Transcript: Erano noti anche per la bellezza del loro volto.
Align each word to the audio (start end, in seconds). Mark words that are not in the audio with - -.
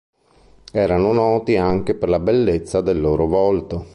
Erano 0.73 1.13
noti 1.13 1.57
anche 1.57 1.93
per 1.93 2.09
la 2.09 2.17
bellezza 2.17 2.81
del 2.81 2.99
loro 2.99 3.27
volto. 3.27 3.85